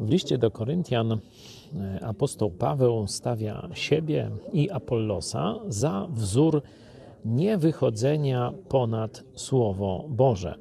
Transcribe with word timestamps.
W 0.00 0.08
liście 0.08 0.38
do 0.38 0.50
Koryntian 0.50 1.12
e, 1.12 1.18
apostoł 2.04 2.50
Paweł 2.50 3.06
stawia 3.06 3.68
siebie 3.74 4.30
i 4.52 4.70
Apollosa 4.70 5.54
za 5.68 6.06
wzór 6.10 6.62
niewychodzenia 7.24 8.52
ponad 8.68 9.24
Słowo 9.34 10.04
Boże. 10.08 10.54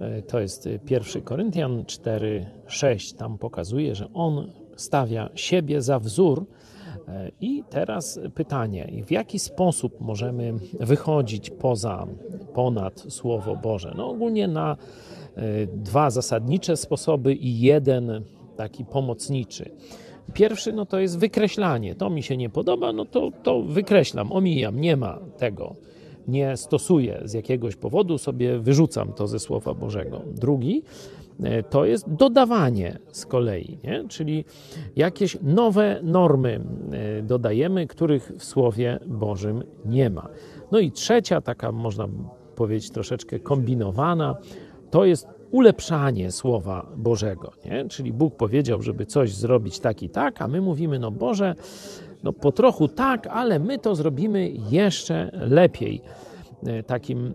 E, 0.00 0.22
to 0.22 0.40
jest 0.40 0.68
1 0.90 1.22
Koryntian 1.22 1.84
4:6. 1.84 3.16
Tam 3.16 3.38
pokazuje, 3.38 3.94
że 3.94 4.08
on 4.14 4.52
stawia 4.76 5.30
siebie 5.34 5.82
za 5.82 5.98
wzór. 5.98 6.46
E, 7.08 7.30
I 7.40 7.64
teraz 7.70 8.20
pytanie, 8.34 8.92
w 9.06 9.10
jaki 9.10 9.38
sposób 9.38 10.00
możemy 10.00 10.54
wychodzić 10.80 11.50
poza, 11.50 12.06
ponad 12.54 13.04
Słowo 13.08 13.56
Boże? 13.56 13.94
No 13.96 14.08
ogólnie 14.08 14.48
na 14.48 14.76
dwa 15.72 16.10
zasadnicze 16.10 16.76
sposoby 16.76 17.34
i 17.34 17.60
jeden 17.60 18.24
taki 18.56 18.84
pomocniczy. 18.84 19.70
Pierwszy 20.34 20.72
no 20.72 20.86
to 20.86 20.98
jest 20.98 21.18
wykreślanie. 21.18 21.94
To 21.94 22.10
mi 22.10 22.22
się 22.22 22.36
nie 22.36 22.50
podoba, 22.50 22.92
no 22.92 23.04
to, 23.04 23.30
to 23.42 23.62
wykreślam, 23.62 24.32
omijam, 24.32 24.80
nie 24.80 24.96
ma 24.96 25.18
tego. 25.38 25.74
Nie 26.28 26.56
stosuję 26.56 27.20
z 27.24 27.32
jakiegoś 27.32 27.76
powodu, 27.76 28.18
sobie 28.18 28.58
wyrzucam 28.58 29.12
to 29.12 29.26
ze 29.26 29.38
Słowa 29.38 29.74
Bożego. 29.74 30.22
Drugi 30.26 30.82
e, 31.42 31.62
to 31.62 31.84
jest 31.84 32.10
dodawanie 32.10 32.98
z 33.12 33.26
kolei, 33.26 33.78
nie? 33.84 34.04
czyli 34.08 34.44
jakieś 34.96 35.36
nowe 35.42 36.00
normy 36.02 36.60
e, 36.92 37.22
dodajemy, 37.22 37.86
których 37.86 38.32
w 38.38 38.44
Słowie 38.44 38.98
Bożym 39.06 39.64
nie 39.84 40.10
ma. 40.10 40.28
No 40.72 40.78
i 40.78 40.92
trzecia, 40.92 41.40
taka 41.40 41.72
można 41.72 42.08
powiedzieć 42.56 42.90
troszeczkę 42.90 43.40
kombinowana, 43.40 44.36
to 44.90 45.04
jest 45.04 45.35
ulepszanie 45.50 46.30
Słowa 46.32 46.86
Bożego. 46.96 47.52
Nie? 47.64 47.88
Czyli 47.88 48.12
Bóg 48.12 48.36
powiedział, 48.36 48.82
żeby 48.82 49.06
coś 49.06 49.34
zrobić 49.34 49.80
tak 49.80 50.02
i 50.02 50.08
tak, 50.08 50.42
a 50.42 50.48
my 50.48 50.60
mówimy, 50.60 50.98
no 50.98 51.10
Boże, 51.10 51.54
no 52.24 52.32
po 52.32 52.52
trochu 52.52 52.88
tak, 52.88 53.26
ale 53.26 53.58
my 53.58 53.78
to 53.78 53.94
zrobimy 53.94 54.50
jeszcze 54.70 55.30
lepiej. 55.32 56.02
E, 56.66 56.82
takim 56.82 57.34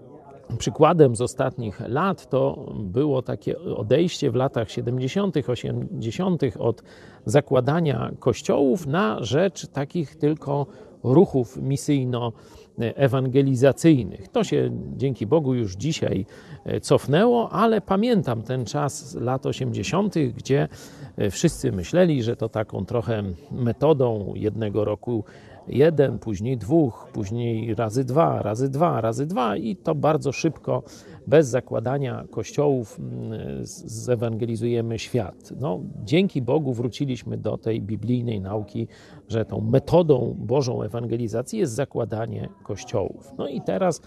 przykładem 0.58 1.16
z 1.16 1.20
ostatnich 1.20 1.80
lat 1.88 2.30
to 2.30 2.72
było 2.78 3.22
takie 3.22 3.58
odejście 3.58 4.30
w 4.30 4.34
latach 4.34 4.70
70., 4.70 5.36
80. 5.48 6.42
od 6.58 6.82
zakładania 7.24 8.10
kościołów 8.18 8.86
na 8.86 9.24
rzecz 9.24 9.66
takich 9.66 10.16
tylko 10.16 10.66
ruchów 11.04 11.56
misyjno-ewangelizacyjnych. 11.56 14.28
To 14.28 14.44
się 14.44 14.70
dzięki 14.96 15.26
Bogu 15.26 15.54
już 15.54 15.76
dzisiaj 15.76 16.26
e, 16.64 16.80
cofnęło, 16.80 17.50
ale 17.50 17.80
pamiętam 17.80 18.42
ten 18.42 18.64
czas 18.64 19.14
lat 19.14 19.46
80., 19.46 20.14
gdzie 20.36 20.68
e, 21.16 21.30
wszyscy 21.30 21.72
myśleli, 21.72 22.22
że 22.22 22.36
to 22.36 22.48
taką 22.48 22.84
trochę 22.84 23.22
metodą 23.50 24.32
jednego 24.36 24.84
roku 24.84 25.24
jeden, 25.68 26.18
później 26.18 26.58
dwóch, 26.58 27.08
później 27.12 27.74
razy 27.74 28.04
dwa, 28.04 28.42
razy 28.42 28.68
dwa, 28.68 29.00
razy 29.00 29.26
dwa 29.26 29.56
i 29.56 29.76
to 29.76 29.94
bardzo 29.94 30.32
szybko, 30.32 30.82
bez 31.26 31.48
zakładania 31.48 32.24
kościołów, 32.30 32.98
mm, 32.98 33.40
zewangelizujemy 33.84 34.98
świat. 34.98 35.52
No, 35.60 35.80
dzięki 36.04 36.42
Bogu 36.42 36.72
wróciliśmy 36.72 37.38
do 37.38 37.58
tej 37.58 37.82
biblijnej 37.82 38.40
nauki, 38.40 38.88
że 39.28 39.44
tą 39.44 39.60
metodą 39.60 40.36
Bożą 40.38 40.82
ewangelizacji 40.82 41.58
jest 41.58 41.72
zakładanie 41.74 42.48
kościołów. 42.62 43.32
No 43.38 43.48
i 43.48 43.60
teraz, 43.60 44.00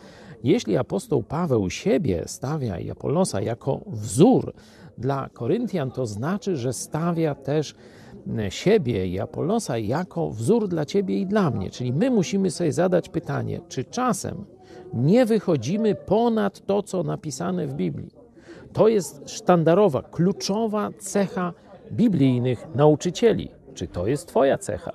jeśli 0.44 0.78
apostoł 0.78 1.24
Paweł 1.24 1.70
siebie 1.70 2.24
stawia 2.26 2.80
i 2.80 2.92
Apollosa 2.92 3.42
jako 3.42 3.82
wzór 3.88 4.54
dla 4.98 5.30
Koryntian, 5.30 5.92
to 5.92 6.06
znaczy, 6.06 6.58
że 6.58 6.74
stawia 6.74 7.36
też 7.36 7.76
siebie 8.50 9.08
i 9.08 9.20
Apollosa 9.20 9.78
jako 9.78 10.30
wzór 10.30 10.68
dla 10.68 10.86
ciebie 10.86 11.20
i 11.20 11.26
dla 11.26 11.52
mnie. 11.52 11.70
Czyli 11.70 11.94
my 11.94 12.12
musimy 12.12 12.52
sobie 12.52 12.72
zadać 12.72 13.10
pytanie, 13.10 13.62
czy 13.68 13.84
czasem 13.84 14.46
nie 14.94 15.26
wychodzimy 15.26 15.96
ponad 15.96 16.66
to, 16.66 16.84
co 16.84 17.04
napisane 17.04 17.68
w 17.68 17.74
Biblii. 17.74 18.12
To 18.74 18.88
jest 18.88 19.30
sztandarowa, 19.30 20.02
kluczowa 20.02 20.90
cecha 21.00 21.54
biblijnych 21.92 22.68
nauczycieli. 22.76 23.52
Czy 23.74 23.88
to 23.88 24.08
jest 24.08 24.28
Twoja 24.28 24.58
cecha? 24.58 24.92